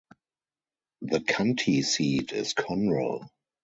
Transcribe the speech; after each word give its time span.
The 1.03 1.21
county 1.21 1.83
seat 1.83 2.31
is 2.33 2.55
Conroe. 2.55 3.29